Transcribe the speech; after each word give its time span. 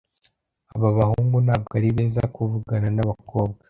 Aba 0.75 0.89
bahungu 0.97 1.37
ntabwo 1.45 1.71
ari 1.79 1.87
beza 1.97 2.23
kuvugana 2.35 2.87
nabakobwa. 2.95 3.57